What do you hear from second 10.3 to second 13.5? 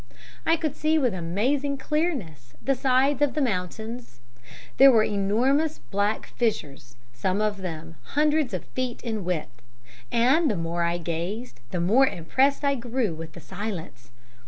the more I gazed the more impressed I grew with the